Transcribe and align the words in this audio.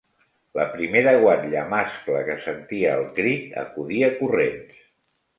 La 0.59 0.63
primera 0.75 1.11
guatlla 1.23 1.65
mascle 1.73 2.21
que 2.29 2.37
sentia 2.45 2.95
el 3.01 3.05
crit 3.19 3.53
acudia 3.65 4.09
corrents 4.23 4.81